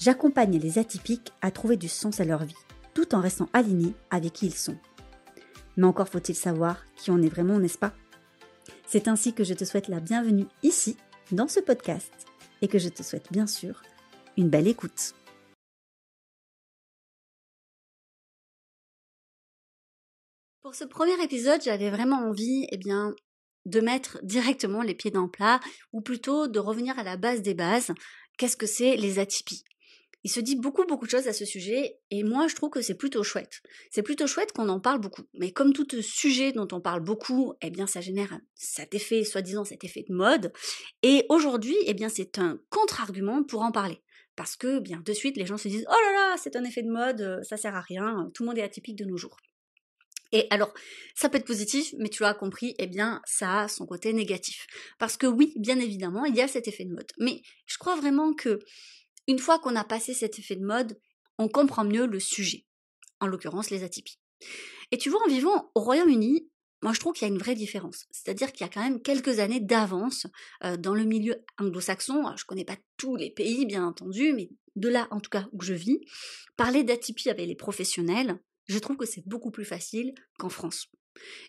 j'accompagne 0.00 0.58
les 0.58 0.78
atypiques 0.78 1.32
à 1.42 1.50
trouver 1.50 1.76
du 1.76 1.88
sens 1.88 2.20
à 2.20 2.24
leur 2.24 2.44
vie, 2.44 2.54
tout 2.94 3.14
en 3.14 3.20
restant 3.20 3.48
alignés 3.52 3.94
avec 4.10 4.32
qui 4.32 4.46
ils 4.46 4.54
sont. 4.54 4.78
Mais 5.76 5.86
encore 5.86 6.08
faut-il 6.08 6.34
savoir 6.34 6.84
qui 6.96 7.10
on 7.10 7.22
est 7.22 7.28
vraiment, 7.28 7.58
n'est-ce 7.58 7.78
pas? 7.78 7.92
C'est 8.86 9.08
ainsi 9.08 9.34
que 9.34 9.44
je 9.44 9.54
te 9.54 9.64
souhaite 9.64 9.88
la 9.88 10.00
bienvenue 10.00 10.46
ici, 10.62 10.96
dans 11.30 11.48
ce 11.48 11.60
podcast, 11.60 12.12
et 12.62 12.68
que 12.68 12.78
je 12.78 12.88
te 12.88 13.02
souhaite 13.02 13.30
bien 13.30 13.46
sûr 13.46 13.82
une 14.36 14.48
belle 14.48 14.66
écoute. 14.66 15.14
Pour 20.62 20.74
ce 20.74 20.84
premier 20.84 21.22
épisode, 21.22 21.62
j'avais 21.62 21.90
vraiment 21.90 22.28
envie, 22.28 22.66
eh 22.70 22.78
bien, 22.78 23.14
de 23.66 23.80
mettre 23.80 24.18
directement 24.22 24.82
les 24.82 24.94
pieds 24.94 25.10
dans 25.10 25.24
le 25.24 25.30
plat, 25.30 25.60
ou 25.92 26.00
plutôt 26.00 26.48
de 26.48 26.58
revenir 26.58 26.98
à 26.98 27.02
la 27.02 27.16
base 27.16 27.42
des 27.42 27.54
bases. 27.54 27.92
Qu'est-ce 28.38 28.56
que 28.56 28.66
c'est 28.66 28.96
les 28.96 29.18
atypies? 29.18 29.64
Il 30.22 30.30
se 30.30 30.40
dit 30.40 30.56
beaucoup 30.56 30.84
beaucoup 30.84 31.06
de 31.06 31.10
choses 31.10 31.28
à 31.28 31.32
ce 31.32 31.44
sujet 31.44 31.98
et 32.10 32.24
moi 32.24 32.48
je 32.48 32.54
trouve 32.54 32.70
que 32.70 32.82
c'est 32.82 32.94
plutôt 32.94 33.22
chouette. 33.22 33.62
C'est 33.90 34.02
plutôt 34.02 34.26
chouette 34.26 34.52
qu'on 34.52 34.68
en 34.68 34.80
parle 34.80 35.00
beaucoup. 35.00 35.22
Mais 35.34 35.52
comme 35.52 35.72
tout 35.72 35.86
sujet 36.02 36.52
dont 36.52 36.68
on 36.72 36.80
parle 36.80 37.00
beaucoup, 37.00 37.54
eh 37.62 37.70
bien 37.70 37.86
ça 37.86 38.00
génère 38.00 38.38
cet 38.54 38.94
effet, 38.94 39.24
soi-disant 39.24 39.64
cet 39.64 39.84
effet 39.84 40.04
de 40.08 40.14
mode. 40.14 40.52
Et 41.02 41.24
aujourd'hui, 41.28 41.76
eh 41.86 41.94
bien 41.94 42.08
c'est 42.08 42.38
un 42.38 42.60
contre-argument 42.70 43.42
pour 43.44 43.62
en 43.62 43.72
parler. 43.72 44.00
Parce 44.36 44.56
que 44.56 44.78
bien 44.78 45.02
de 45.04 45.12
suite 45.12 45.36
les 45.36 45.46
gens 45.46 45.56
se 45.56 45.68
disent 45.68 45.86
oh 45.88 45.92
là 46.06 46.12
là 46.12 46.36
c'est 46.36 46.56
un 46.56 46.64
effet 46.64 46.82
de 46.82 46.90
mode, 46.90 47.40
ça 47.42 47.56
sert 47.56 47.74
à 47.74 47.80
rien, 47.80 48.30
tout 48.34 48.42
le 48.42 48.48
monde 48.48 48.58
est 48.58 48.62
atypique 48.62 48.96
de 48.96 49.04
nos 49.04 49.16
jours. 49.16 49.36
Et 50.32 50.46
alors, 50.50 50.72
ça 51.14 51.28
peut 51.28 51.38
être 51.38 51.46
positif, 51.46 51.92
mais 51.98 52.08
tu 52.08 52.22
l'as 52.22 52.34
compris, 52.34 52.74
eh 52.78 52.86
bien, 52.86 53.20
ça 53.24 53.62
a 53.62 53.68
son 53.68 53.84
côté 53.84 54.12
négatif. 54.12 54.66
Parce 54.98 55.16
que 55.16 55.26
oui, 55.26 55.52
bien 55.56 55.80
évidemment, 55.80 56.24
il 56.24 56.36
y 56.36 56.40
a 56.40 56.46
cet 56.46 56.68
effet 56.68 56.84
de 56.84 56.92
mode. 56.92 57.10
Mais 57.18 57.42
je 57.66 57.78
crois 57.78 57.96
vraiment 57.96 58.32
que 58.32 58.60
une 59.26 59.38
fois 59.38 59.58
qu'on 59.58 59.76
a 59.76 59.84
passé 59.84 60.14
cet 60.14 60.38
effet 60.38 60.56
de 60.56 60.64
mode, 60.64 60.98
on 61.38 61.48
comprend 61.48 61.84
mieux 61.84 62.06
le 62.06 62.20
sujet, 62.20 62.66
en 63.20 63.26
l'occurrence 63.26 63.70
les 63.70 63.82
atypies. 63.82 64.18
Et 64.90 64.98
tu 64.98 65.10
vois, 65.10 65.22
en 65.24 65.28
vivant 65.28 65.70
au 65.74 65.80
Royaume-Uni, 65.80 66.48
moi 66.82 66.92
je 66.92 67.00
trouve 67.00 67.12
qu'il 67.12 67.26
y 67.26 67.30
a 67.30 67.34
une 67.34 67.40
vraie 67.40 67.54
différence. 67.54 68.06
C'est-à-dire 68.10 68.52
qu'il 68.52 68.66
y 68.66 68.68
a 68.68 68.72
quand 68.72 68.82
même 68.82 69.02
quelques 69.02 69.38
années 69.38 69.60
d'avance 69.60 70.26
euh, 70.64 70.76
dans 70.76 70.94
le 70.94 71.04
milieu 71.04 71.36
anglo-saxon. 71.58 72.24
Je 72.36 72.42
ne 72.42 72.46
connais 72.46 72.64
pas 72.64 72.76
tous 72.96 73.16
les 73.16 73.30
pays, 73.30 73.66
bien 73.66 73.84
entendu, 73.86 74.32
mais 74.32 74.50
de 74.76 74.88
là 74.88 75.08
en 75.10 75.20
tout 75.20 75.30
cas 75.30 75.48
où 75.52 75.62
je 75.62 75.74
vis, 75.74 76.00
parler 76.56 76.84
d'atypie 76.84 77.30
avec 77.30 77.46
les 77.46 77.56
professionnels, 77.56 78.38
je 78.66 78.78
trouve 78.78 78.96
que 78.96 79.06
c'est 79.06 79.26
beaucoup 79.26 79.50
plus 79.50 79.64
facile 79.64 80.14
qu'en 80.38 80.48
France. 80.48 80.88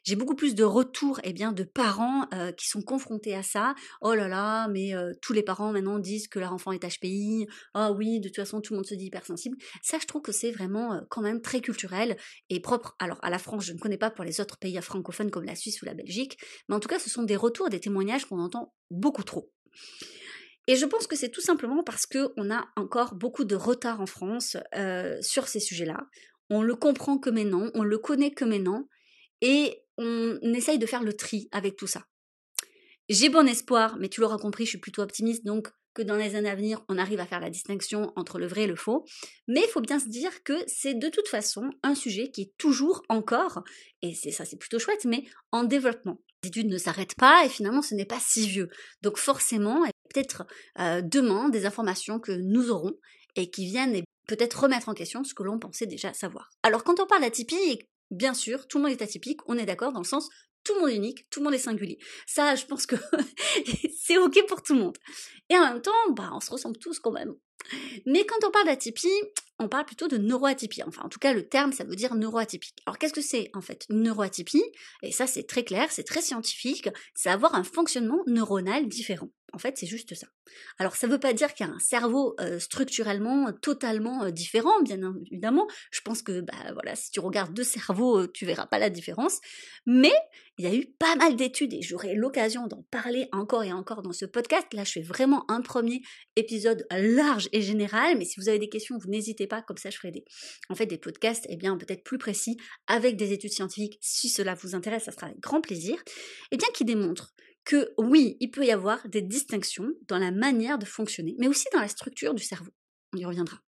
J'ai 0.03 0.15
beaucoup 0.15 0.35
plus 0.35 0.55
de 0.55 0.63
retours 0.63 1.19
eh 1.23 1.33
bien, 1.33 1.51
de 1.51 1.63
parents 1.63 2.27
qui 2.57 2.67
sont 2.67 2.81
confrontés 2.81 3.35
à 3.35 3.43
ça. 3.43 3.75
Oh 4.01 4.13
là 4.13 4.27
là, 4.27 4.67
mais 4.67 4.93
tous 5.21 5.33
les 5.33 5.43
parents 5.43 5.71
maintenant 5.71 5.99
disent 5.99 6.27
que 6.27 6.39
leur 6.39 6.53
enfant 6.53 6.71
est 6.71 6.85
HPI. 6.85 7.47
Ah 7.73 7.91
oui, 7.91 8.19
de 8.19 8.29
toute 8.29 8.37
façon, 8.37 8.61
tout 8.61 8.73
le 8.73 8.77
monde 8.77 8.87
se 8.87 8.95
dit 8.95 9.05
hypersensible. 9.05 9.57
Ça, 9.81 9.97
je 9.99 10.07
trouve 10.07 10.21
que 10.21 10.31
c'est 10.31 10.51
vraiment 10.51 11.01
quand 11.09 11.21
même 11.21 11.41
très 11.41 11.61
culturel 11.61 12.17
et 12.49 12.59
propre. 12.59 12.95
Alors, 12.99 13.19
à 13.21 13.29
la 13.29 13.39
France, 13.39 13.65
je 13.65 13.73
ne 13.73 13.79
connais 13.79 13.97
pas 13.97 14.11
pour 14.11 14.25
les 14.25 14.41
autres 14.41 14.57
pays 14.57 14.79
francophones 14.81 15.31
comme 15.31 15.45
la 15.45 15.55
Suisse 15.55 15.81
ou 15.81 15.85
la 15.85 15.93
Belgique, 15.93 16.37
mais 16.67 16.75
en 16.75 16.79
tout 16.79 16.89
cas, 16.89 16.99
ce 16.99 17.09
sont 17.09 17.23
des 17.23 17.35
retours, 17.35 17.69
des 17.69 17.79
témoignages 17.79 18.25
qu'on 18.25 18.39
entend 18.39 18.73
beaucoup 18.89 19.23
trop. 19.23 19.51
Et 20.67 20.75
je 20.75 20.85
pense 20.85 21.07
que 21.07 21.15
c'est 21.15 21.29
tout 21.29 21.41
simplement 21.41 21.83
parce 21.83 22.05
qu'on 22.05 22.51
a 22.51 22.67
encore 22.75 23.15
beaucoup 23.15 23.45
de 23.45 23.55
retard 23.55 23.99
en 23.99 24.05
France 24.05 24.57
sur 25.21 25.47
ces 25.47 25.59
sujets-là. 25.59 25.97
On 26.49 26.61
le 26.61 26.75
comprend 26.75 27.17
que 27.17 27.29
maintenant, 27.29 27.69
on 27.73 27.83
le 27.83 27.97
connaît 27.97 28.31
que 28.31 28.45
maintenant, 28.45 28.87
et 29.41 29.83
on 29.97 30.53
essaye 30.53 30.79
de 30.79 30.85
faire 30.85 31.03
le 31.03 31.13
tri 31.13 31.47
avec 31.51 31.75
tout 31.75 31.87
ça. 31.87 32.05
J'ai 33.09 33.29
bon 33.29 33.47
espoir, 33.47 33.97
mais 33.99 34.09
tu 34.09 34.21
l'auras 34.21 34.37
compris, 34.37 34.65
je 34.65 34.69
suis 34.69 34.77
plutôt 34.79 35.01
optimiste, 35.01 35.45
donc 35.45 35.69
que 35.93 36.01
dans 36.01 36.15
les 36.15 36.35
années 36.35 36.49
à 36.49 36.55
venir, 36.55 36.83
on 36.87 36.97
arrive 36.97 37.19
à 37.19 37.25
faire 37.25 37.41
la 37.41 37.49
distinction 37.49 38.13
entre 38.15 38.39
le 38.39 38.47
vrai 38.47 38.63
et 38.63 38.67
le 38.67 38.75
faux. 38.75 39.05
Mais 39.47 39.61
il 39.61 39.67
faut 39.67 39.81
bien 39.81 39.99
se 39.99 40.07
dire 40.07 40.43
que 40.43 40.53
c'est 40.67 40.93
de 40.93 41.09
toute 41.09 41.27
façon 41.27 41.69
un 41.83 41.95
sujet 41.95 42.31
qui 42.31 42.43
est 42.43 42.53
toujours 42.57 43.03
encore, 43.09 43.63
et 44.01 44.13
c'est 44.15 44.31
ça 44.31 44.45
c'est 44.45 44.57
plutôt 44.57 44.79
chouette, 44.79 45.05
mais 45.05 45.25
en 45.51 45.63
développement. 45.63 46.21
Les 46.43 46.47
études 46.47 46.69
ne 46.69 46.77
s'arrêtent 46.77 47.15
pas 47.15 47.45
et 47.45 47.49
finalement 47.49 47.81
ce 47.81 47.93
n'est 47.93 48.05
pas 48.05 48.19
si 48.19 48.47
vieux. 48.47 48.69
Donc 49.01 49.17
forcément, 49.17 49.83
peut-être 50.09 50.45
euh, 50.79 51.01
demain 51.01 51.49
des 51.49 51.65
informations 51.65 52.19
que 52.19 52.31
nous 52.31 52.69
aurons 52.71 52.93
et 53.35 53.49
qui 53.51 53.65
viennent 53.65 54.01
peut-être 54.27 54.61
remettre 54.61 54.89
en 54.89 54.93
question 54.93 55.23
ce 55.23 55.33
que 55.33 55.43
l'on 55.43 55.59
pensait 55.59 55.85
déjà 55.85 56.13
savoir. 56.13 56.49
Alors 56.63 56.83
quand 56.83 56.99
on 56.99 57.05
parle 57.05 57.21
d'atypie 57.21 57.79
bien 58.11 58.33
sûr, 58.33 58.67
tout 58.67 58.77
le 58.77 58.83
monde 58.83 58.91
est 58.91 59.01
atypique, 59.01 59.39
on 59.47 59.57
est 59.57 59.65
d'accord 59.65 59.91
dans 59.91 60.01
le 60.01 60.05
sens 60.05 60.29
tout 60.63 60.73
le 60.75 60.81
monde 60.81 60.89
est 60.89 60.95
unique, 60.95 61.29
tout 61.29 61.39
le 61.39 61.45
monde 61.45 61.53
est 61.53 61.59
singulier. 61.59 61.97
Ça, 62.27 62.55
je 62.55 62.65
pense 62.65 62.85
que 62.85 62.95
c'est 63.99 64.17
ok 64.17 64.45
pour 64.47 64.61
tout 64.61 64.73
le 64.73 64.81
monde. 64.81 64.97
Et 65.49 65.57
en 65.57 65.61
même 65.61 65.81
temps, 65.81 65.91
bah, 66.11 66.29
on 66.33 66.39
se 66.39 66.51
ressemble 66.51 66.77
tous 66.77 66.99
quand 66.99 67.11
même. 67.11 67.33
Mais 68.05 68.25
quand 68.25 68.47
on 68.47 68.51
parle 68.51 68.65
d'atypie, 68.65 69.07
on 69.59 69.69
parle 69.69 69.85
plutôt 69.85 70.07
de 70.07 70.17
neuroatypie. 70.17 70.83
Enfin, 70.83 71.03
en 71.03 71.09
tout 71.09 71.19
cas, 71.19 71.33
le 71.33 71.47
terme, 71.47 71.71
ça 71.71 71.83
veut 71.83 71.95
dire 71.95 72.15
neuroatypique. 72.15 72.77
Alors, 72.85 72.97
qu'est-ce 72.97 73.13
que 73.13 73.21
c'est 73.21 73.49
en 73.53 73.61
fait 73.61 73.85
neuroatypie? 73.89 74.63
Et 75.03 75.11
ça, 75.11 75.27
c'est 75.27 75.43
très 75.43 75.63
clair, 75.63 75.91
c'est 75.91 76.03
très 76.03 76.21
scientifique. 76.21 76.89
C'est 77.13 77.29
avoir 77.29 77.55
un 77.55 77.63
fonctionnement 77.63 78.23
neuronal 78.27 78.87
différent. 78.87 79.29
En 79.53 79.59
fait, 79.59 79.77
c'est 79.77 79.87
juste 79.87 80.15
ça. 80.15 80.27
Alors, 80.77 80.95
ça 80.95 81.07
ne 81.07 81.11
veut 81.11 81.19
pas 81.19 81.33
dire 81.33 81.53
qu'il 81.53 81.65
y 81.65 81.69
a 81.69 81.73
un 81.73 81.79
cerveau 81.79 82.35
euh, 82.39 82.59
structurellement 82.59 83.51
totalement 83.53 84.23
euh, 84.23 84.31
différent, 84.31 84.81
bien 84.81 84.99
évidemment. 85.29 85.67
Je 85.91 86.01
pense 86.01 86.21
que, 86.21 86.41
bah 86.41 86.53
voilà, 86.73 86.95
si 86.95 87.11
tu 87.11 87.19
regardes 87.19 87.53
deux 87.53 87.63
cerveaux, 87.63 88.19
euh, 88.19 88.31
tu 88.33 88.45
verras 88.45 88.67
pas 88.67 88.79
la 88.79 88.89
différence. 88.89 89.39
Mais 89.85 90.13
il 90.57 90.65
y 90.65 90.67
a 90.67 90.73
eu 90.73 90.85
pas 90.85 91.15
mal 91.15 91.35
d'études 91.35 91.73
et 91.73 91.81
j'aurai 91.81 92.13
l'occasion 92.13 92.67
d'en 92.67 92.83
parler 92.91 93.27
encore 93.31 93.63
et 93.63 93.73
encore 93.73 94.01
dans 94.01 94.13
ce 94.13 94.25
podcast. 94.25 94.67
Là, 94.73 94.83
je 94.83 94.91
fais 94.91 95.01
vraiment 95.01 95.49
un 95.49 95.61
premier 95.61 96.01
épisode 96.35 96.85
large 96.91 97.49
et 97.51 97.61
général, 97.61 98.17
mais 98.17 98.25
si 98.25 98.39
vous 98.39 98.47
avez 98.47 98.59
des 98.59 98.69
questions, 98.69 98.97
vous 98.97 99.09
n'hésitez 99.09 99.47
pas, 99.47 99.61
comme 99.61 99.77
ça 99.77 99.89
je 99.89 99.97
ferai 99.97 100.11
des, 100.11 100.23
en 100.69 100.75
fait, 100.75 100.85
des 100.85 100.97
podcasts, 100.97 101.45
eh 101.49 101.57
bien, 101.57 101.77
peut-être 101.77 102.03
plus 102.03 102.17
précis, 102.17 102.57
avec 102.87 103.17
des 103.17 103.33
études 103.33 103.51
scientifiques, 103.51 103.97
si 104.01 104.29
cela 104.29 104.55
vous 104.55 104.75
intéresse, 104.75 105.05
ça 105.05 105.11
sera 105.11 105.27
avec 105.27 105.39
grand 105.39 105.61
plaisir, 105.61 105.95
et 105.95 106.03
eh 106.51 106.57
bien, 106.57 106.67
qui 106.73 106.85
démontrent 106.85 107.33
que 107.65 107.93
oui, 107.97 108.37
il 108.39 108.51
peut 108.51 108.65
y 108.65 108.71
avoir 108.71 109.07
des 109.07 109.21
distinctions 109.21 109.91
dans 110.07 110.17
la 110.17 110.31
manière 110.31 110.77
de 110.77 110.85
fonctionner, 110.85 111.35
mais 111.37 111.47
aussi 111.47 111.65
dans 111.73 111.79
la 111.79 111.87
structure 111.87 112.33
du 112.33 112.43
cerveau. 112.43 112.71
On 113.13 113.17
y 113.17 113.25
reviendra. 113.25 113.59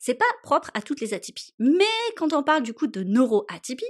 C'est 0.00 0.14
pas 0.14 0.24
propre 0.42 0.70
à 0.74 0.82
toutes 0.82 1.00
les 1.00 1.14
atypies. 1.14 1.54
Mais 1.58 1.84
quand 2.16 2.32
on 2.32 2.42
parle 2.42 2.62
du 2.62 2.74
coup 2.74 2.86
de 2.86 3.02
neuroatypie, 3.02 3.84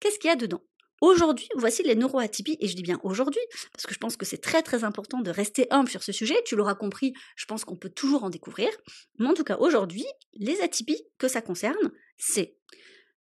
qu'est-ce 0.00 0.18
qu'il 0.18 0.28
y 0.28 0.32
a 0.32 0.36
dedans? 0.36 0.62
Aujourd'hui, 1.00 1.48
voici 1.56 1.82
les 1.82 1.96
neuroatypies, 1.96 2.56
et 2.60 2.68
je 2.68 2.76
dis 2.76 2.82
bien 2.82 2.98
aujourd'hui, 3.02 3.40
parce 3.72 3.84
que 3.84 3.92
je 3.92 3.98
pense 3.98 4.16
que 4.16 4.24
c'est 4.24 4.38
très 4.38 4.62
très 4.62 4.84
important 4.84 5.20
de 5.20 5.30
rester 5.30 5.66
humble 5.70 5.90
sur 5.90 6.02
ce 6.02 6.12
sujet, 6.12 6.36
tu 6.46 6.56
l'auras 6.56 6.76
compris, 6.76 7.12
je 7.36 7.44
pense 7.44 7.64
qu'on 7.64 7.76
peut 7.76 7.90
toujours 7.90 8.24
en 8.24 8.30
découvrir, 8.30 8.70
mais 9.18 9.26
en 9.26 9.34
tout 9.34 9.44
cas 9.44 9.58
aujourd'hui, 9.58 10.06
les 10.34 10.60
atypies 10.62 11.02
que 11.18 11.28
ça 11.28 11.42
concerne, 11.42 11.92
c'est 12.16 12.56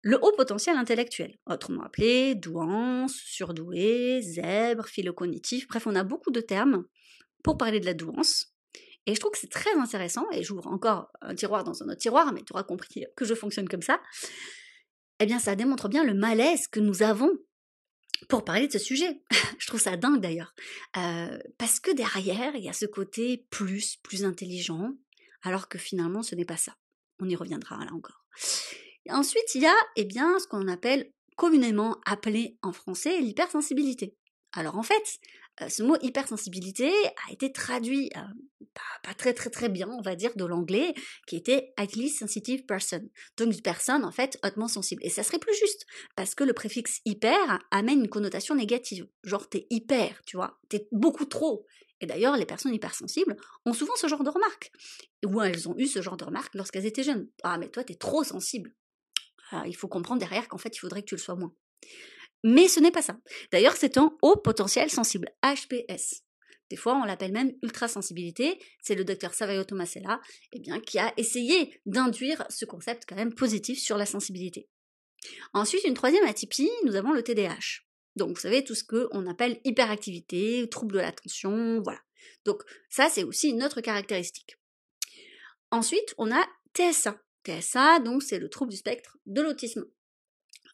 le 0.02 0.18
haut 0.22 0.32
potentiel 0.36 0.76
intellectuel, 0.76 1.36
autrement 1.46 1.82
appelé 1.82 2.34
douance, 2.34 3.14
surdoué, 3.14 4.20
zèbre, 4.22 4.86
philocognitif, 4.86 5.66
bref, 5.66 5.86
on 5.86 5.94
a 5.94 6.04
beaucoup 6.04 6.30
de 6.30 6.40
termes 6.40 6.84
pour 7.42 7.56
parler 7.56 7.80
de 7.80 7.86
la 7.86 7.94
douance. 7.94 8.54
Et 9.06 9.14
je 9.14 9.20
trouve 9.20 9.32
que 9.32 9.38
c'est 9.38 9.50
très 9.50 9.74
intéressant, 9.74 10.26
et 10.32 10.42
j'ouvre 10.42 10.66
encore 10.66 11.10
un 11.20 11.34
tiroir 11.34 11.64
dans 11.64 11.82
un 11.82 11.86
autre 11.86 12.00
tiroir, 12.00 12.32
mais 12.32 12.42
tu 12.42 12.52
auras 12.52 12.64
compris 12.64 13.04
que 13.16 13.24
je 13.24 13.34
fonctionne 13.34 13.68
comme 13.68 13.82
ça. 13.82 14.00
Eh 15.20 15.26
bien, 15.26 15.38
ça 15.38 15.54
démontre 15.54 15.88
bien 15.88 16.04
le 16.04 16.14
malaise 16.14 16.66
que 16.66 16.80
nous 16.80 17.02
avons 17.02 17.30
pour 18.28 18.44
parler 18.44 18.66
de 18.66 18.72
ce 18.72 18.78
sujet. 18.78 19.22
je 19.58 19.66
trouve 19.66 19.80
ça 19.80 19.96
dingue 19.96 20.20
d'ailleurs. 20.20 20.54
Euh, 20.96 21.38
parce 21.58 21.80
que 21.80 21.90
derrière, 21.92 22.54
il 22.56 22.64
y 22.64 22.68
a 22.68 22.72
ce 22.72 22.86
côté 22.86 23.46
plus, 23.50 23.96
plus 24.02 24.24
intelligent, 24.24 24.92
alors 25.42 25.68
que 25.68 25.78
finalement, 25.78 26.22
ce 26.22 26.34
n'est 26.34 26.44
pas 26.44 26.56
ça. 26.56 26.76
On 27.20 27.28
y 27.28 27.36
reviendra 27.36 27.84
là 27.84 27.92
encore. 27.92 28.24
Ensuite, 29.10 29.54
il 29.54 29.62
y 29.62 29.66
a 29.66 29.76
eh 29.96 30.04
bien, 30.04 30.38
ce 30.38 30.46
qu'on 30.46 30.68
appelle 30.68 31.10
communément 31.36 31.98
appelé 32.06 32.58
en 32.62 32.72
français 32.72 33.20
l'hypersensibilité. 33.20 34.16
Alors 34.52 34.78
en 34.78 34.82
fait, 34.82 35.18
euh, 35.60 35.68
ce 35.68 35.82
mot 35.82 35.96
hypersensibilité 36.00 36.90
a 37.28 37.32
été 37.32 37.52
traduit 37.52 38.10
euh, 38.16 38.20
pas, 39.02 39.14
très 39.14 39.34
très 39.34 39.50
très 39.50 39.68
bien, 39.68 39.88
on 39.88 40.02
va 40.02 40.16
dire, 40.16 40.34
de 40.34 40.44
l'anglais, 40.44 40.94
qui 41.26 41.36
était 41.36 41.72
highly 41.78 42.08
sensitive 42.08 42.64
person. 42.64 43.00
Donc 43.36 43.54
une 43.54 43.60
personne 43.60 44.04
en 44.04 44.12
fait 44.12 44.38
hautement 44.44 44.68
sensible. 44.68 45.02
Et 45.04 45.10
ça 45.10 45.22
serait 45.22 45.38
plus 45.38 45.54
juste, 45.54 45.86
parce 46.14 46.34
que 46.34 46.44
le 46.44 46.54
préfixe 46.54 47.00
hyper 47.04 47.58
amène 47.70 48.00
une 48.00 48.08
connotation 48.08 48.54
négative. 48.54 49.06
Genre 49.24 49.48
t'es 49.48 49.66
hyper, 49.70 50.22
tu 50.26 50.36
vois, 50.36 50.58
t'es 50.68 50.88
beaucoup 50.90 51.26
trop. 51.26 51.66
Et 52.00 52.06
d'ailleurs, 52.06 52.36
les 52.36 52.44
personnes 52.44 52.74
hypersensibles 52.74 53.36
ont 53.64 53.72
souvent 53.72 53.96
ce 53.96 54.06
genre 54.06 54.22
de 54.22 54.28
remarques. 54.28 54.70
Ou 55.24 55.40
elles 55.40 55.68
ont 55.68 55.74
eu 55.78 55.86
ce 55.86 56.02
genre 56.02 56.18
de 56.18 56.24
remarques 56.24 56.54
lorsqu'elles 56.54 56.84
étaient 56.84 57.02
jeunes. 57.02 57.28
Ah, 57.42 57.56
mais 57.56 57.70
toi, 57.70 57.84
t'es 57.84 57.94
trop 57.94 58.22
sensible. 58.22 58.74
Ah, 59.50 59.64
il 59.66 59.76
faut 59.76 59.88
comprendre 59.88 60.20
derrière 60.20 60.48
qu'en 60.48 60.58
fait, 60.58 60.74
il 60.76 60.80
faudrait 60.80 61.02
que 61.02 61.08
tu 61.08 61.14
le 61.14 61.20
sois 61.20 61.36
moins. 61.36 61.54
Mais 62.42 62.68
ce 62.68 62.80
n'est 62.80 62.90
pas 62.90 63.02
ça. 63.02 63.18
D'ailleurs, 63.52 63.76
c'est 63.76 63.98
un 63.98 64.16
haut 64.22 64.36
potentiel 64.36 64.90
sensible, 64.90 65.28
HPS. 65.42 66.22
Des 66.70 66.76
fois, 66.76 66.96
on 66.96 67.04
l'appelle 67.04 67.32
même 67.32 67.52
ultrasensibilité. 67.62 68.58
C'est 68.82 68.94
le 68.94 69.04
docteur 69.04 69.34
Savaio 69.34 69.64
Tomasella 69.64 70.20
eh 70.52 70.58
bien, 70.58 70.80
qui 70.80 70.98
a 70.98 71.12
essayé 71.16 71.80
d'induire 71.86 72.44
ce 72.48 72.64
concept 72.64 73.04
quand 73.08 73.16
même 73.16 73.34
positif 73.34 73.78
sur 73.78 73.96
la 73.96 74.06
sensibilité. 74.06 74.68
Ensuite, 75.52 75.84
une 75.84 75.94
troisième 75.94 76.24
atypie, 76.24 76.70
nous 76.84 76.96
avons 76.96 77.12
le 77.12 77.22
TDAH. 77.22 77.82
Donc, 78.16 78.30
vous 78.30 78.40
savez, 78.40 78.64
tout 78.64 78.74
ce 78.74 78.84
qu'on 78.84 79.26
appelle 79.26 79.60
hyperactivité, 79.64 80.68
trouble 80.68 80.94
de 80.94 81.00
l'attention, 81.00 81.80
voilà. 81.82 82.00
Donc, 82.44 82.62
ça, 82.88 83.08
c'est 83.08 83.24
aussi 83.24 83.50
une 83.50 83.62
autre 83.62 83.80
caractéristique. 83.80 84.56
Ensuite, 85.70 86.14
on 86.18 86.32
a 86.32 86.44
TSA. 86.74 87.20
TSA, 87.46 88.00
donc, 88.00 88.22
c'est 88.22 88.38
le 88.38 88.48
trouble 88.48 88.70
du 88.70 88.76
spectre 88.76 89.18
de 89.26 89.40
l'autisme 89.42 89.84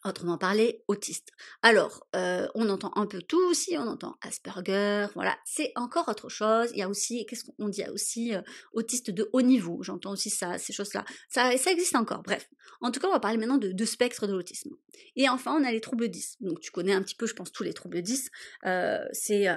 autrement 0.05 0.37
parlé, 0.37 0.83
autiste. 0.87 1.29
Alors, 1.61 2.07
euh, 2.15 2.47
on 2.55 2.69
entend 2.69 2.91
un 2.95 3.05
peu 3.05 3.21
tout 3.21 3.41
aussi, 3.49 3.77
on 3.77 3.87
entend 3.87 4.17
Asperger, 4.21 5.07
voilà, 5.15 5.37
c'est 5.45 5.71
encore 5.75 6.09
autre 6.09 6.29
chose. 6.29 6.69
Il 6.73 6.79
y 6.79 6.81
a 6.81 6.89
aussi, 6.89 7.25
qu'est-ce 7.25 7.45
qu'on 7.45 7.69
dit, 7.69 7.79
il 7.79 7.85
y 7.85 7.87
a 7.87 7.91
aussi 7.91 8.35
euh, 8.35 8.41
autiste 8.73 9.11
de 9.11 9.29
haut 9.33 9.41
niveau, 9.41 9.81
j'entends 9.81 10.11
aussi 10.11 10.29
ça, 10.29 10.57
ces 10.57 10.73
choses-là. 10.73 11.05
Ça, 11.29 11.53
existe 11.53 11.95
encore, 11.95 12.23
bref. 12.23 12.49
En 12.81 12.91
tout 12.91 12.99
cas, 12.99 13.07
on 13.07 13.11
va 13.11 13.19
parler 13.19 13.37
maintenant 13.37 13.57
de, 13.57 13.85
spectre 13.85 14.27
de 14.27 14.33
l'autisme. 14.33 14.71
Et 15.15 15.29
enfin, 15.29 15.55
on 15.59 15.63
a 15.63 15.71
les 15.71 15.81
troubles 15.81 16.09
10. 16.09 16.37
Donc, 16.41 16.59
tu 16.59 16.71
connais 16.71 16.93
un 16.93 17.01
petit 17.01 17.15
peu, 17.15 17.25
je 17.25 17.33
pense, 17.33 17.51
tous 17.51 17.63
les 17.63 17.73
troubles 17.73 18.01
10. 18.01 18.29
Euh, 18.65 19.05
c'est 19.11 19.47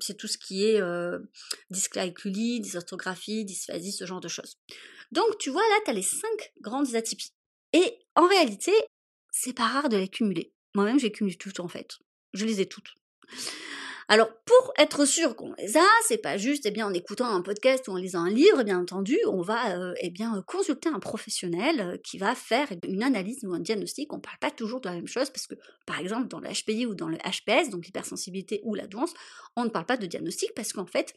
c'est 0.00 0.16
tout 0.16 0.26
ce 0.26 0.36
qui 0.36 0.64
est 0.64 0.80
dyscalculie, 1.70 2.60
dysorthographie, 2.60 3.44
dysphasie, 3.44 3.92
ce 3.92 4.04
genre 4.04 4.20
de 4.20 4.26
choses. 4.26 4.58
Donc, 5.12 5.38
tu 5.38 5.50
vois, 5.50 5.62
là, 5.62 5.76
tu 5.84 5.90
as 5.90 5.94
les 5.94 6.02
cinq 6.02 6.52
grandes 6.60 6.94
atypies. 6.94 7.32
Et 7.72 7.98
en 8.16 8.26
réalité, 8.26 8.72
c'est 9.30 9.52
pas 9.52 9.66
rare 9.66 9.88
de 9.88 9.96
les 9.96 10.08
cumuler. 10.08 10.52
Moi-même, 10.74 10.98
j'ai 10.98 11.12
cumulé 11.12 11.36
toutes 11.36 11.60
en 11.60 11.68
fait. 11.68 11.98
Je 12.32 12.46
les 12.46 12.60
ai 12.60 12.66
toutes. 12.66 12.94
Alors, 14.08 14.28
pour 14.44 14.72
être 14.78 15.04
sûr 15.04 15.36
qu'on 15.36 15.54
les 15.58 15.76
a, 15.76 15.86
c'est 16.06 16.18
pas 16.18 16.36
juste, 16.36 16.66
eh 16.66 16.70
bien, 16.70 16.86
en 16.86 16.92
écoutant 16.92 17.26
un 17.26 17.42
podcast 17.42 17.86
ou 17.88 17.92
en 17.92 17.96
lisant 17.96 18.24
un 18.24 18.30
livre, 18.30 18.62
bien 18.62 18.80
entendu, 18.80 19.18
on 19.28 19.42
va, 19.42 19.76
euh, 19.78 19.94
eh 20.00 20.10
bien, 20.10 20.42
consulter 20.46 20.88
un 20.88 20.98
professionnel 20.98 21.80
euh, 21.80 21.96
qui 21.98 22.18
va 22.18 22.34
faire 22.34 22.68
une 22.86 23.02
analyse 23.02 23.44
ou 23.44 23.52
un 23.54 23.60
diagnostic. 23.60 24.12
On 24.12 24.20
parle 24.20 24.38
pas 24.38 24.50
toujours 24.50 24.80
de 24.80 24.88
la 24.88 24.94
même 24.96 25.06
chose 25.06 25.30
parce 25.30 25.46
que, 25.46 25.54
par 25.86 26.00
exemple, 26.00 26.28
dans 26.28 26.40
le 26.40 26.48
HPI 26.48 26.86
ou 26.86 26.94
dans 26.94 27.08
le 27.08 27.16
HPS, 27.18 27.70
donc 27.70 27.86
l'hypersensibilité 27.86 28.60
ou 28.64 28.74
la 28.74 28.82
on 29.56 29.64
ne 29.64 29.70
parle 29.70 29.86
pas 29.86 29.96
de 29.96 30.04
diagnostic 30.04 30.52
parce 30.54 30.72
qu'en 30.72 30.84
fait, 30.84 31.14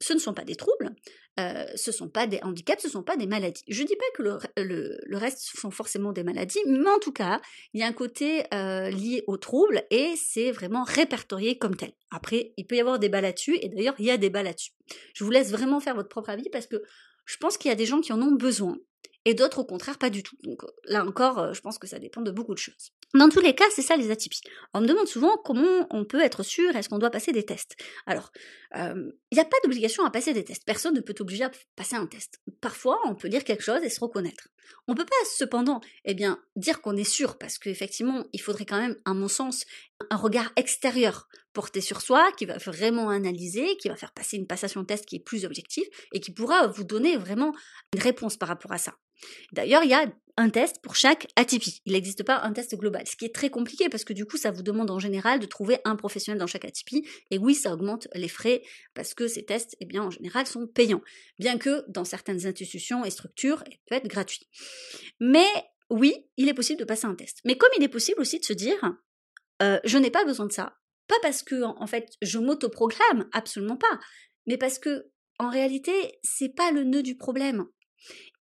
ce 0.00 0.14
ne 0.14 0.18
sont 0.18 0.32
pas 0.32 0.44
des 0.44 0.56
troubles, 0.56 0.94
euh, 1.38 1.66
ce 1.74 1.90
ne 1.90 1.94
sont 1.94 2.08
pas 2.08 2.26
des 2.26 2.40
handicaps, 2.42 2.82
ce 2.82 2.88
ne 2.88 2.92
sont 2.92 3.02
pas 3.02 3.16
des 3.16 3.26
maladies. 3.26 3.62
Je 3.68 3.82
ne 3.82 3.86
dis 3.86 3.96
pas 3.96 4.04
que 4.14 4.22
le, 4.56 5.16
reste 5.16 5.40
sont 5.40 5.70
forcément 5.70 6.12
des 6.12 6.22
maladies, 6.22 6.60
mais 6.66 6.88
en 6.88 6.98
tout 6.98 7.12
cas, 7.12 7.40
il 7.74 7.80
y 7.80 7.82
a 7.82 7.86
un 7.86 7.92
côté 7.92 8.44
lié 8.52 9.24
aux 9.26 9.36
troubles 9.36 9.82
et 9.90 10.14
c'est 10.16 10.52
vraiment 10.52 10.84
répertorié 10.84 11.58
comme 11.58 11.76
tel. 11.76 11.92
Après, 12.10 12.52
il 12.56 12.66
peut 12.66 12.76
y 12.76 12.80
avoir 12.80 12.98
des 12.98 13.08
bas 13.08 13.20
là-dessus, 13.20 13.58
et 13.60 13.68
d'ailleurs, 13.68 13.94
il 13.98 14.06
y 14.06 14.10
a 14.10 14.16
des 14.16 14.30
bas 14.30 14.42
là-dessus. 14.42 14.72
Je 15.14 15.24
vous 15.24 15.30
laisse 15.30 15.50
vraiment 15.50 15.80
faire 15.80 15.94
votre 15.94 16.08
propre 16.08 16.30
avis 16.30 16.48
parce 16.50 16.66
que 16.66 16.82
je 17.24 17.36
pense 17.36 17.58
qu'il 17.58 17.68
y 17.68 17.72
a 17.72 17.76
des 17.76 17.86
gens 17.86 18.00
qui 18.00 18.12
en 18.12 18.22
ont 18.22 18.32
besoin 18.32 18.78
et 19.24 19.34
d'autres 19.34 19.58
au 19.58 19.64
contraire 19.64 19.98
pas 19.98 20.08
du 20.08 20.22
tout. 20.22 20.36
Donc 20.42 20.62
là 20.84 21.04
encore, 21.04 21.52
je 21.52 21.60
pense 21.60 21.78
que 21.78 21.86
ça 21.86 21.98
dépend 21.98 22.22
de 22.22 22.30
beaucoup 22.30 22.54
de 22.54 22.58
choses. 22.58 22.92
Dans 23.14 23.28
tous 23.28 23.40
les 23.40 23.54
cas, 23.54 23.64
c'est 23.74 23.82
ça 23.82 23.96
les 23.96 24.10
atypies. 24.10 24.40
On 24.72 24.80
me 24.80 24.86
demande 24.86 25.06
souvent 25.06 25.36
comment 25.36 25.86
on 25.90 26.06
peut 26.06 26.22
être 26.22 26.42
sûr, 26.42 26.74
est-ce 26.74 26.88
qu'on 26.88 26.98
doit 26.98 27.10
passer 27.10 27.32
des 27.32 27.44
tests? 27.44 27.76
Alors, 28.06 28.32
il 28.74 29.12
n'y 29.32 29.40
a 29.40 29.44
pas 29.44 29.56
d'obligation 29.64 30.04
à 30.04 30.10
passer 30.10 30.32
des 30.32 30.44
tests. 30.44 30.64
Personne 30.64 30.94
ne 30.94 31.00
peut 31.00 31.14
t'obliger 31.14 31.44
à 31.44 31.50
passer 31.76 31.96
un 31.96 32.06
test. 32.06 32.40
Parfois, 32.62 32.98
on 33.04 33.14
peut 33.14 33.28
lire 33.28 33.44
quelque 33.44 33.62
chose 33.62 33.82
et 33.82 33.90
se 33.90 34.00
reconnaître. 34.00 34.48
On 34.86 34.92
ne 34.92 34.96
peut 34.96 35.06
pas 35.06 35.16
cependant 35.36 35.80
eh 36.04 36.14
bien, 36.14 36.42
dire 36.56 36.80
qu'on 36.80 36.96
est 36.96 37.04
sûr, 37.04 37.38
parce 37.38 37.58
qu'effectivement, 37.58 38.24
il 38.32 38.40
faudrait 38.40 38.66
quand 38.66 38.80
même, 38.80 38.96
à 39.04 39.14
mon 39.14 39.28
sens, 39.28 39.64
un 40.10 40.16
regard 40.16 40.52
extérieur 40.56 41.28
porté 41.52 41.80
sur 41.80 42.00
soi, 42.00 42.30
qui 42.36 42.46
va 42.46 42.56
vraiment 42.58 43.10
analyser, 43.10 43.76
qui 43.78 43.88
va 43.88 43.96
faire 43.96 44.12
passer 44.12 44.36
une 44.36 44.46
passation 44.46 44.82
de 44.82 44.86
test 44.86 45.06
qui 45.06 45.16
est 45.16 45.20
plus 45.20 45.44
objective 45.44 45.86
et 46.12 46.20
qui 46.20 46.30
pourra 46.30 46.68
vous 46.68 46.84
donner 46.84 47.16
vraiment 47.16 47.52
une 47.92 48.00
réponse 48.00 48.36
par 48.36 48.48
rapport 48.48 48.72
à 48.72 48.78
ça. 48.78 48.94
D'ailleurs, 49.52 49.82
il 49.82 49.90
y 49.90 49.94
a 49.94 50.06
un 50.36 50.50
test 50.50 50.80
pour 50.82 50.94
chaque 50.94 51.26
atypie. 51.34 51.82
Il 51.84 51.94
n'existe 51.94 52.22
pas 52.22 52.40
un 52.42 52.52
test 52.52 52.76
global, 52.76 53.04
ce 53.08 53.16
qui 53.16 53.24
est 53.24 53.34
très 53.34 53.50
compliqué 53.50 53.88
parce 53.88 54.04
que 54.04 54.12
du 54.12 54.24
coup, 54.24 54.36
ça 54.36 54.52
vous 54.52 54.62
demande 54.62 54.90
en 54.90 55.00
général 55.00 55.40
de 55.40 55.46
trouver 55.46 55.78
un 55.84 55.96
professionnel 55.96 56.38
dans 56.38 56.46
chaque 56.46 56.64
atypie. 56.64 57.04
Et 57.32 57.38
oui, 57.38 57.56
ça 57.56 57.72
augmente 57.72 58.06
les 58.14 58.28
frais 58.28 58.62
parce 58.94 59.14
que 59.14 59.26
ces 59.26 59.44
tests, 59.44 59.76
eh 59.80 59.84
bien, 59.84 60.04
en 60.04 60.10
général, 60.10 60.46
sont 60.46 60.68
payants. 60.68 61.02
Bien 61.40 61.58
que 61.58 61.84
dans 61.88 62.04
certaines 62.04 62.46
institutions 62.46 63.04
et 63.04 63.10
structures, 63.10 63.64
ils 63.68 63.78
peuvent 63.88 63.98
être 63.98 64.08
gratuits. 64.08 64.48
Mais 65.18 65.48
oui, 65.90 66.14
il 66.36 66.48
est 66.48 66.54
possible 66.54 66.78
de 66.78 66.84
passer 66.84 67.06
un 67.06 67.16
test. 67.16 67.40
Mais 67.44 67.56
comme 67.56 67.70
il 67.76 67.82
est 67.82 67.88
possible 67.88 68.20
aussi 68.20 68.38
de 68.38 68.44
se 68.44 68.52
dire, 68.52 68.78
euh, 69.62 69.78
je 69.84 69.98
n'ai 69.98 70.10
pas 70.10 70.24
besoin 70.24 70.46
de 70.46 70.52
ça. 70.52 70.76
Pas 71.08 71.18
parce 71.22 71.42
que, 71.42 71.62
en 71.62 71.86
fait, 71.86 72.10
je 72.22 72.38
m'autoprogramme, 72.38 73.28
absolument 73.32 73.76
pas. 73.76 73.98
Mais 74.46 74.58
parce 74.58 74.78
que, 74.78 75.06
en 75.38 75.48
réalité, 75.48 76.18
c'est 76.22 76.54
pas 76.54 76.70
le 76.70 76.84
nœud 76.84 77.02
du 77.02 77.16
problème. 77.16 77.66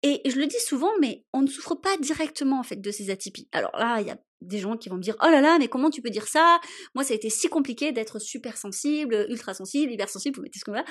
Et 0.06 0.20
je 0.26 0.36
le 0.36 0.46
dis 0.46 0.60
souvent, 0.60 0.90
mais 1.00 1.24
on 1.32 1.40
ne 1.40 1.46
souffre 1.46 1.74
pas 1.74 1.96
directement 1.96 2.60
en 2.60 2.62
fait 2.62 2.76
de 2.76 2.90
ces 2.90 3.08
atypies. 3.08 3.48
Alors 3.52 3.74
là, 3.74 4.02
il 4.02 4.06
y 4.06 4.10
a 4.10 4.18
des 4.42 4.58
gens 4.58 4.76
qui 4.76 4.90
vont 4.90 4.96
me 4.96 5.00
dire 5.00 5.16
oh 5.22 5.30
là 5.30 5.40
là, 5.40 5.56
mais 5.58 5.68
comment 5.68 5.88
tu 5.88 6.02
peux 6.02 6.10
dire 6.10 6.28
ça? 6.28 6.60
Moi, 6.94 7.04
ça 7.04 7.14
a 7.14 7.16
été 7.16 7.30
si 7.30 7.48
compliqué 7.48 7.90
d'être 7.90 8.18
super 8.18 8.58
sensible, 8.58 9.24
ultra 9.30 9.54
sensible, 9.54 9.90
hyper 9.90 10.10
sensible, 10.10 10.36
vous 10.36 10.42
mettez 10.42 10.58
ce 10.58 10.64
qu'on 10.66 10.72
veut. 10.72 10.84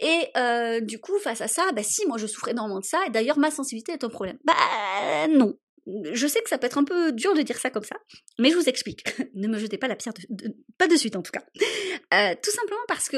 Et 0.00 0.26
euh, 0.36 0.80
du 0.80 1.00
coup, 1.00 1.18
face 1.18 1.40
à 1.40 1.48
ça, 1.48 1.72
bah 1.72 1.82
si, 1.82 2.06
moi 2.06 2.18
je 2.18 2.26
souffrais 2.26 2.50
énormément 2.50 2.80
de 2.80 2.84
ça. 2.84 2.98
Et 3.06 3.10
d'ailleurs, 3.10 3.38
ma 3.38 3.50
sensibilité 3.50 3.92
est 3.92 4.04
un 4.04 4.10
problème. 4.10 4.38
Bah 4.44 5.28
non. 5.30 5.54
Je 5.86 6.26
sais 6.26 6.40
que 6.40 6.48
ça 6.48 6.58
peut 6.58 6.66
être 6.66 6.78
un 6.78 6.84
peu 6.84 7.12
dur 7.12 7.34
de 7.34 7.42
dire 7.42 7.58
ça 7.58 7.70
comme 7.70 7.82
ça, 7.82 7.96
mais 8.38 8.50
je 8.50 8.56
vous 8.56 8.68
explique. 8.68 9.04
ne 9.34 9.48
me 9.48 9.58
jetez 9.58 9.78
pas 9.78 9.88
la 9.88 9.96
pierre, 9.96 10.14
pas 10.78 10.86
de 10.86 10.96
suite 10.96 11.16
en 11.16 11.22
tout 11.22 11.32
cas. 11.32 11.44
Euh, 12.14 12.34
tout 12.42 12.50
simplement 12.50 12.84
parce 12.88 13.08
que 13.08 13.16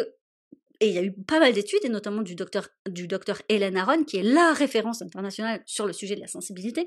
et 0.81 0.89
il 0.89 0.95
y 0.95 0.99
a 0.99 1.03
eu 1.03 1.13
pas 1.13 1.39
mal 1.39 1.53
d'études, 1.53 1.85
et 1.85 1.89
notamment 1.89 2.23
du 2.23 2.35
docteur, 2.35 2.69
du 2.89 3.07
docteur 3.07 3.41
Hélène 3.49 3.77
Aron, 3.77 4.05
qui 4.05 4.17
est 4.17 4.23
la 4.23 4.53
référence 4.53 5.03
internationale 5.03 5.63
sur 5.67 5.87
le 5.87 5.93
sujet 5.93 6.17
de 6.17 6.21
la 6.21 6.27
sensibilité, 6.27 6.87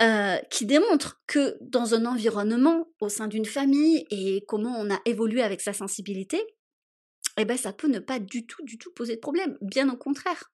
euh, 0.00 0.36
qui 0.50 0.66
démontre 0.66 1.22
que 1.26 1.56
dans 1.60 1.94
un 1.94 2.04
environnement, 2.04 2.88
au 3.00 3.08
sein 3.08 3.28
d'une 3.28 3.44
famille, 3.44 4.04
et 4.10 4.44
comment 4.48 4.74
on 4.78 4.92
a 4.92 5.00
évolué 5.04 5.42
avec 5.42 5.60
sa 5.60 5.72
sensibilité, 5.72 6.42
eh 7.38 7.44
ben, 7.44 7.56
ça 7.56 7.72
peut 7.72 7.88
ne 7.88 8.00
pas 8.00 8.18
du 8.18 8.44
tout, 8.44 8.62
du 8.64 8.76
tout 8.76 8.90
poser 8.92 9.14
de 9.14 9.20
problème. 9.20 9.56
Bien 9.60 9.88
au 9.88 9.96
contraire 9.96 10.50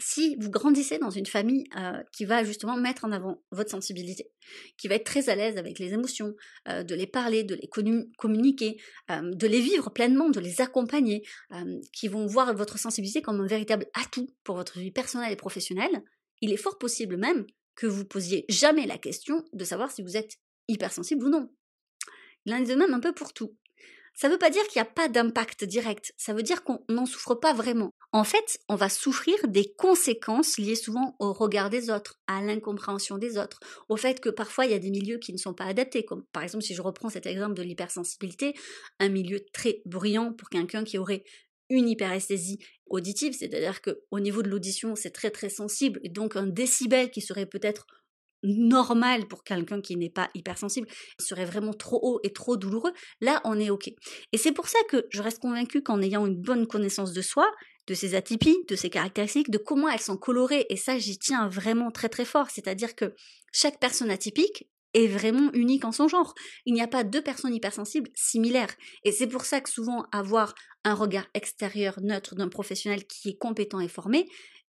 si 0.00 0.36
vous 0.40 0.50
grandissez 0.50 0.98
dans 0.98 1.10
une 1.10 1.26
famille 1.26 1.64
euh, 1.76 2.02
qui 2.12 2.24
va 2.24 2.42
justement 2.42 2.76
mettre 2.76 3.04
en 3.04 3.12
avant 3.12 3.42
votre 3.50 3.70
sensibilité, 3.70 4.30
qui 4.76 4.88
va 4.88 4.96
être 4.96 5.04
très 5.04 5.28
à 5.28 5.34
l'aise 5.34 5.56
avec 5.56 5.78
les 5.78 5.92
émotions, 5.92 6.34
euh, 6.68 6.82
de 6.82 6.94
les 6.94 7.06
parler, 7.06 7.44
de 7.44 7.54
les 7.54 7.68
communiquer, 8.16 8.80
euh, 9.10 9.30
de 9.34 9.46
les 9.46 9.60
vivre 9.60 9.90
pleinement, 9.90 10.30
de 10.30 10.40
les 10.40 10.60
accompagner, 10.60 11.22
qui 11.92 12.08
vont 12.08 12.26
voir 12.26 12.54
votre 12.54 12.78
sensibilité 12.78 13.22
comme 13.22 13.40
un 13.40 13.46
véritable 13.46 13.86
atout 13.94 14.28
pour 14.44 14.56
votre 14.56 14.78
vie 14.78 14.90
personnelle 14.90 15.32
et 15.32 15.36
professionnelle, 15.36 16.02
il 16.40 16.52
est 16.52 16.56
fort 16.56 16.78
possible 16.78 17.16
même 17.16 17.46
que 17.74 17.86
vous 17.86 18.04
posiez 18.04 18.44
jamais 18.48 18.86
la 18.86 18.98
question 18.98 19.44
de 19.52 19.64
savoir 19.64 19.90
si 19.90 20.02
vous 20.02 20.16
êtes 20.16 20.38
hypersensible 20.68 21.26
ou 21.26 21.28
non. 21.28 21.50
Il 22.46 22.54
en 22.54 22.58
est 22.58 22.64
de 22.64 22.74
même 22.74 22.94
un 22.94 23.00
peu 23.00 23.12
pour 23.12 23.32
tout. 23.32 23.54
Ça 24.14 24.28
ne 24.28 24.34
veut 24.34 24.38
pas 24.38 24.50
dire 24.50 24.66
qu'il 24.68 24.82
n'y 24.82 24.86
a 24.86 24.90
pas 24.90 25.08
d'impact 25.08 25.64
direct, 25.64 26.12
ça 26.16 26.34
veut 26.34 26.42
dire 26.42 26.62
qu'on 26.62 26.84
n'en 26.88 27.06
souffre 27.06 27.34
pas 27.34 27.54
vraiment. 27.54 27.90
En 28.12 28.24
fait, 28.24 28.58
on 28.68 28.74
va 28.74 28.88
souffrir 28.88 29.36
des 29.48 29.72
conséquences 29.78 30.58
liées 30.58 30.74
souvent 30.74 31.16
au 31.20 31.32
regard 31.32 31.70
des 31.70 31.90
autres, 31.90 32.20
à 32.26 32.42
l'incompréhension 32.42 33.18
des 33.18 33.38
autres, 33.38 33.60
au 33.88 33.96
fait 33.96 34.20
que 34.20 34.28
parfois 34.28 34.66
il 34.66 34.72
y 34.72 34.74
a 34.74 34.78
des 34.78 34.90
milieux 34.90 35.18
qui 35.18 35.32
ne 35.32 35.38
sont 35.38 35.54
pas 35.54 35.64
adaptés, 35.64 36.04
comme 36.04 36.24
par 36.32 36.42
exemple 36.42 36.64
si 36.64 36.74
je 36.74 36.82
reprends 36.82 37.08
cet 37.08 37.26
exemple 37.26 37.54
de 37.54 37.62
l'hypersensibilité, 37.62 38.54
un 38.98 39.08
milieu 39.08 39.40
très 39.52 39.80
bruyant 39.86 40.32
pour 40.32 40.48
quelqu'un 40.48 40.84
qui 40.84 40.98
aurait 40.98 41.24
une 41.70 41.88
hyperesthésie 41.88 42.58
auditive, 42.88 43.32
c'est-à-dire 43.32 43.80
qu'au 43.80 44.18
niveau 44.18 44.42
de 44.42 44.48
l'audition, 44.48 44.96
c'est 44.96 45.12
très 45.12 45.30
très 45.30 45.48
sensible, 45.48 46.00
et 46.02 46.08
donc 46.08 46.36
un 46.36 46.46
décibel 46.46 47.10
qui 47.10 47.20
serait 47.20 47.46
peut-être 47.46 47.86
normal 48.42 49.26
pour 49.26 49.44
quelqu'un 49.44 49.80
qui 49.80 49.96
n'est 49.96 50.10
pas 50.10 50.30
hypersensible 50.34 50.88
serait 51.18 51.44
vraiment 51.44 51.72
trop 51.72 52.00
haut 52.02 52.20
et 52.22 52.32
trop 52.32 52.56
douloureux, 52.56 52.92
là 53.20 53.40
on 53.44 53.58
est 53.58 53.70
ok. 53.70 53.90
Et 54.32 54.38
c'est 54.38 54.52
pour 54.52 54.68
ça 54.68 54.78
que 54.88 55.06
je 55.10 55.22
reste 55.22 55.40
convaincue 55.40 55.82
qu'en 55.82 56.00
ayant 56.00 56.26
une 56.26 56.40
bonne 56.40 56.66
connaissance 56.66 57.12
de 57.12 57.22
soi, 57.22 57.50
de 57.86 57.94
ses 57.94 58.14
atypies, 58.14 58.58
de 58.68 58.76
ses 58.76 58.90
caractéristiques, 58.90 59.50
de 59.50 59.58
comment 59.58 59.88
elles 59.88 60.00
sont 60.00 60.16
colorées, 60.16 60.66
et 60.70 60.76
ça 60.76 60.98
j'y 60.98 61.18
tiens 61.18 61.48
vraiment 61.48 61.90
très 61.90 62.08
très 62.08 62.24
fort, 62.24 62.50
c'est-à-dire 62.50 62.94
que 62.94 63.14
chaque 63.52 63.80
personne 63.80 64.10
atypique 64.10 64.68
est 64.94 65.06
vraiment 65.06 65.52
unique 65.52 65.84
en 65.84 65.92
son 65.92 66.08
genre. 66.08 66.34
Il 66.66 66.74
n'y 66.74 66.82
a 66.82 66.88
pas 66.88 67.04
deux 67.04 67.22
personnes 67.22 67.54
hypersensibles 67.54 68.10
similaires. 68.14 68.74
Et 69.04 69.12
c'est 69.12 69.26
pour 69.26 69.44
ça 69.44 69.60
que 69.60 69.70
souvent 69.70 70.06
avoir 70.12 70.54
un 70.84 70.94
regard 70.94 71.26
extérieur 71.34 72.00
neutre 72.00 72.34
d'un 72.34 72.48
professionnel 72.48 73.06
qui 73.06 73.30
est 73.30 73.38
compétent 73.38 73.80
et 73.80 73.88
formé 73.88 74.28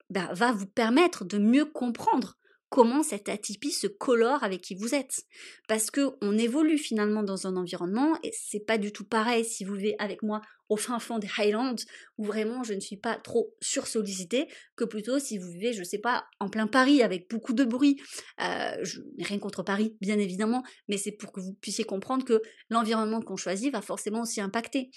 bah, 0.09 0.29
va 0.33 0.51
vous 0.51 0.65
permettre 0.65 1.23
de 1.23 1.38
mieux 1.38 1.65
comprendre 1.65 2.35
comment 2.69 3.03
cette 3.03 3.29
atypie 3.29 3.71
se 3.71 3.88
colore 3.88 4.43
avec 4.43 4.61
qui 4.61 4.75
vous 4.75 4.95
êtes. 4.95 5.23
Parce 5.67 5.91
que 5.91 6.11
on 6.21 6.38
évolue 6.38 6.77
finalement 6.77 7.23
dans 7.23 7.47
un 7.47 7.55
environnement 7.55 8.17
et 8.23 8.31
c'est 8.33 8.59
pas 8.59 8.77
du 8.77 8.91
tout 8.91 9.05
pareil 9.05 9.43
si 9.43 9.63
vous 9.63 9.75
vivez 9.75 9.95
avec 9.99 10.23
moi 10.23 10.41
au 10.69 10.77
fin 10.77 10.99
fond 10.99 11.17
des 11.17 11.27
Highlands 11.38 11.75
où 12.19 12.25
vraiment 12.25 12.63
je 12.63 12.73
ne 12.73 12.79
suis 12.79 12.95
pas 12.95 13.15
trop 13.15 13.55
sursollicitée 13.59 14.47
que 14.75 14.85
plutôt 14.85 15.17
si 15.17 15.39
vous 15.39 15.49
vivez, 15.49 15.73
je 15.73 15.83
sais 15.83 15.97
pas, 15.97 16.25
en 16.39 16.47
plein 16.47 16.67
Paris 16.67 17.01
avec 17.01 17.27
beaucoup 17.29 17.53
de 17.53 17.63
bruit. 17.63 17.99
Euh, 18.39 18.77
je 18.83 19.01
n'ai 19.17 19.23
rien 19.23 19.39
contre 19.39 19.63
Paris, 19.63 19.97
bien 19.99 20.19
évidemment, 20.19 20.63
mais 20.88 20.97
c'est 20.97 21.11
pour 21.11 21.31
que 21.31 21.41
vous 21.41 21.53
puissiez 21.53 21.83
comprendre 21.83 22.23
que 22.23 22.41
l'environnement 22.69 23.21
qu'on 23.21 23.35
choisit 23.35 23.73
va 23.73 23.81
forcément 23.81 24.21
aussi 24.21 24.41
impacter. 24.41 24.91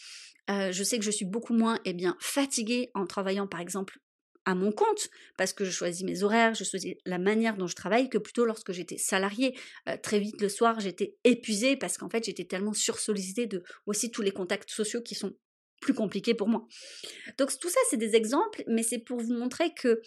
Euh, 0.50 0.72
je 0.72 0.82
sais 0.82 0.98
que 0.98 1.04
je 1.04 1.10
suis 1.10 1.24
beaucoup 1.24 1.54
moins 1.54 1.78
eh 1.84 1.94
bien, 1.94 2.16
fatiguée 2.20 2.90
en 2.94 3.06
travaillant 3.06 3.46
par 3.46 3.60
exemple 3.60 3.98
à 4.44 4.54
mon 4.54 4.72
compte, 4.72 5.08
parce 5.38 5.52
que 5.52 5.64
je 5.64 5.70
choisis 5.70 6.04
mes 6.04 6.22
horaires, 6.22 6.54
je 6.54 6.64
choisis 6.64 6.94
la 7.06 7.18
manière 7.18 7.56
dont 7.56 7.66
je 7.66 7.76
travaille, 7.76 8.08
que 8.08 8.18
plutôt 8.18 8.44
lorsque 8.44 8.72
j'étais 8.72 8.99
salariée. 8.99 9.56
Euh, 9.88 9.96
très 9.96 10.18
vite 10.18 10.40
le 10.40 10.49
soir, 10.49 10.80
j'étais 10.80 11.16
épuisée 11.25 11.76
parce 11.76 11.99
qu'en 11.99 12.08
fait, 12.08 12.25
j'étais 12.25 12.44
tellement 12.44 12.72
sursollicitée 12.72 13.46
de 13.46 13.62
aussi 13.87 14.11
tous 14.11 14.22
les 14.22 14.32
contacts 14.32 14.70
sociaux 14.70 15.02
qui 15.02 15.14
sont 15.14 15.37
plus 15.80 15.94
compliqués 15.94 16.34
pour 16.34 16.49
moi. 16.49 16.66
Donc 17.38 17.50
tout 17.58 17.68
ça, 17.68 17.80
c'est 17.90 17.96
des 17.96 18.14
exemples, 18.14 18.62
mais 18.66 18.82
c'est 18.82 18.99
pour 18.99 19.20
vous 19.20 19.34
montrer 19.34 19.75
que 19.75 20.00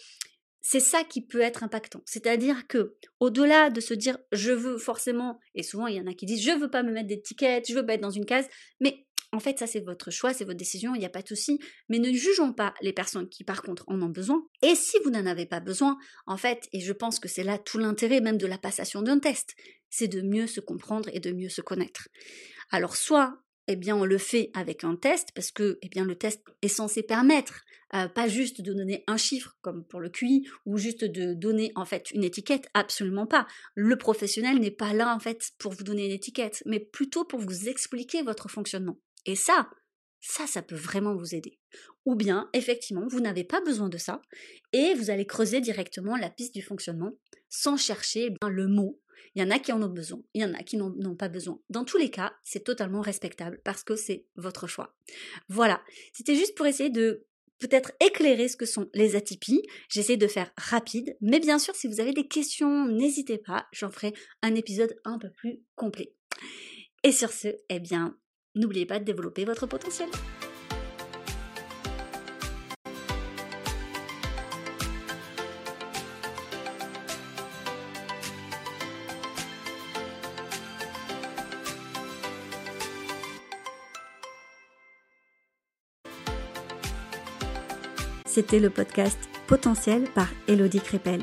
c'est 0.60 0.80
ça 0.80 1.04
qui 1.04 1.24
peut 1.24 1.40
être 1.40 1.62
impactant. 1.62 2.02
C'est-à-dire 2.06 2.66
que, 2.66 2.96
au-delà 3.20 3.70
de 3.70 3.80
se 3.80 3.94
dire 3.94 4.18
je 4.32 4.50
veux 4.50 4.78
forcément, 4.78 5.38
et 5.54 5.62
souvent 5.62 5.86
il 5.86 5.96
y 5.96 6.00
en 6.00 6.08
a 6.08 6.14
qui 6.14 6.26
disent 6.26 6.42
je 6.42 6.58
veux 6.58 6.70
pas 6.70 6.82
me 6.82 6.90
mettre 6.90 7.06
d'étiquette, 7.06 7.68
je 7.68 7.74
veux 7.74 7.86
pas 7.86 7.94
être 7.94 8.00
dans 8.00 8.10
une 8.10 8.26
case, 8.26 8.48
mais 8.80 9.05
en 9.36 9.40
fait, 9.40 9.58
ça 9.58 9.66
c'est 9.66 9.80
votre 9.80 10.10
choix, 10.10 10.32
c'est 10.32 10.44
votre 10.44 10.56
décision, 10.56 10.94
il 10.94 10.98
n'y 10.98 11.06
a 11.06 11.10
pas 11.10 11.22
de 11.22 11.28
souci. 11.28 11.60
Mais 11.88 11.98
ne 11.98 12.12
jugeons 12.12 12.52
pas 12.52 12.74
les 12.80 12.92
personnes 12.92 13.28
qui 13.28 13.44
par 13.44 13.62
contre 13.62 13.84
en 13.86 14.00
ont 14.00 14.08
besoin. 14.08 14.42
Et 14.62 14.74
si 14.74 14.96
vous 15.04 15.10
n'en 15.10 15.26
avez 15.26 15.46
pas 15.46 15.60
besoin, 15.60 15.98
en 16.26 16.36
fait, 16.36 16.68
et 16.72 16.80
je 16.80 16.92
pense 16.92 17.20
que 17.20 17.28
c'est 17.28 17.44
là 17.44 17.58
tout 17.58 17.78
l'intérêt 17.78 18.20
même 18.20 18.38
de 18.38 18.46
la 18.46 18.58
passation 18.58 19.02
d'un 19.02 19.18
test, 19.18 19.54
c'est 19.90 20.08
de 20.08 20.22
mieux 20.22 20.46
se 20.46 20.60
comprendre 20.60 21.10
et 21.12 21.20
de 21.20 21.32
mieux 21.32 21.50
se 21.50 21.60
connaître. 21.60 22.08
Alors 22.70 22.96
soit 22.96 23.38
eh 23.68 23.76
bien, 23.76 23.96
on 23.96 24.04
le 24.04 24.18
fait 24.18 24.50
avec 24.54 24.84
un 24.84 24.94
test 24.94 25.30
parce 25.34 25.50
que, 25.50 25.78
eh 25.82 25.88
bien, 25.88 26.04
le 26.04 26.14
test 26.14 26.40
est 26.62 26.68
censé 26.68 27.02
permettre 27.02 27.64
euh, 27.94 28.08
pas 28.08 28.28
juste 28.28 28.60
de 28.60 28.72
donner 28.72 29.04
un 29.06 29.16
chiffre 29.16 29.56
comme 29.60 29.84
pour 29.84 30.00
le 30.00 30.08
QI 30.08 30.48
ou 30.66 30.76
juste 30.76 31.04
de 31.04 31.34
donner 31.34 31.72
en 31.76 31.84
fait 31.84 32.10
une 32.12 32.24
étiquette, 32.24 32.68
absolument 32.74 33.26
pas. 33.26 33.46
Le 33.74 33.96
professionnel 33.96 34.58
n'est 34.58 34.70
pas 34.70 34.92
là 34.92 35.14
en 35.14 35.20
fait 35.20 35.52
pour 35.58 35.72
vous 35.72 35.84
donner 35.84 36.06
une 36.06 36.12
étiquette, 36.12 36.62
mais 36.66 36.80
plutôt 36.80 37.24
pour 37.24 37.40
vous 37.40 37.68
expliquer 37.68 38.22
votre 38.22 38.48
fonctionnement. 38.48 38.98
Et 39.26 39.36
ça, 39.36 39.68
ça, 40.20 40.46
ça 40.46 40.62
peut 40.62 40.76
vraiment 40.76 41.14
vous 41.14 41.34
aider. 41.34 41.58
Ou 42.04 42.14
bien, 42.14 42.48
effectivement, 42.52 43.06
vous 43.08 43.20
n'avez 43.20 43.44
pas 43.44 43.60
besoin 43.60 43.88
de 43.88 43.98
ça 43.98 44.22
et 44.72 44.94
vous 44.94 45.10
allez 45.10 45.26
creuser 45.26 45.60
directement 45.60 46.16
la 46.16 46.30
piste 46.30 46.54
du 46.54 46.62
fonctionnement 46.62 47.12
sans 47.48 47.76
chercher 47.76 48.34
le 48.48 48.66
mot. 48.66 49.00
Il 49.34 49.42
y 49.42 49.44
en 49.44 49.50
a 49.50 49.58
qui 49.58 49.72
en 49.72 49.82
ont 49.82 49.90
besoin, 49.90 50.22
il 50.34 50.42
y 50.42 50.44
en 50.44 50.54
a 50.54 50.62
qui 50.62 50.76
n'en 50.76 50.94
ont 51.04 51.16
pas 51.16 51.28
besoin. 51.28 51.60
Dans 51.68 51.84
tous 51.84 51.98
les 51.98 52.10
cas, 52.10 52.34
c'est 52.42 52.64
totalement 52.64 53.02
respectable 53.02 53.60
parce 53.64 53.82
que 53.82 53.94
c'est 53.94 54.26
votre 54.36 54.66
choix. 54.66 54.94
Voilà, 55.48 55.82
c'était 56.12 56.34
juste 56.34 56.56
pour 56.56 56.66
essayer 56.66 56.90
de 56.90 57.26
peut-être 57.58 57.92
éclairer 58.00 58.48
ce 58.48 58.56
que 58.56 58.66
sont 58.66 58.88
les 58.94 59.16
atypies. 59.16 59.62
J'essaie 59.88 60.16
de 60.16 60.26
faire 60.26 60.52
rapide, 60.56 61.16
mais 61.20 61.40
bien 61.40 61.58
sûr, 61.58 61.74
si 61.74 61.86
vous 61.86 62.00
avez 62.00 62.12
des 62.12 62.28
questions, 62.28 62.86
n'hésitez 62.86 63.38
pas, 63.38 63.66
j'en 63.72 63.90
ferai 63.90 64.12
un 64.42 64.54
épisode 64.54 64.96
un 65.04 65.18
peu 65.18 65.30
plus 65.30 65.60
complet. 65.74 66.14
Et 67.02 67.12
sur 67.12 67.32
ce, 67.32 67.48
eh 67.68 67.80
bien, 67.80 68.18
N'oubliez 68.56 68.86
pas 68.86 68.98
de 68.98 69.04
développer 69.04 69.44
votre 69.44 69.66
potentiel. 69.66 70.08
C'était 88.24 88.58
le 88.58 88.68
podcast 88.68 89.18
Potentiel 89.46 90.04
par 90.14 90.28
Elodie 90.46 90.80
Crépel. 90.80 91.22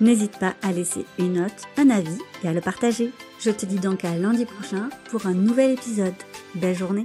N'hésite 0.00 0.38
pas 0.38 0.54
à 0.62 0.72
laisser 0.72 1.04
une 1.18 1.34
note, 1.34 1.52
un 1.76 1.90
avis 1.90 2.18
et 2.42 2.48
à 2.48 2.52
le 2.52 2.60
partager. 2.60 3.12
Je 3.38 3.50
te 3.50 3.66
dis 3.66 3.78
donc 3.78 4.04
à 4.04 4.16
lundi 4.16 4.46
prochain 4.46 4.88
pour 5.10 5.26
un 5.26 5.34
nouvel 5.34 5.72
épisode. 5.72 6.14
Belle 6.54 6.76
journée 6.76 7.04